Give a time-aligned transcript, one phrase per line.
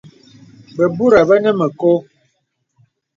[0.75, 1.95] Bəbūrə bə nə mə kɔ̄.